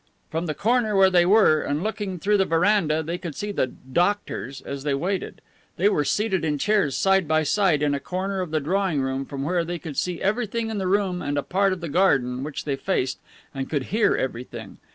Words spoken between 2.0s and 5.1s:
through the veranda, they could see the "doctors" as they